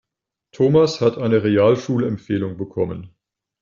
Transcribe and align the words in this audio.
Thomas 0.53 0.99
hat 0.99 1.19
eine 1.19 1.43
Realschulempfehlung 1.43 2.57
bekommen. 2.57 3.13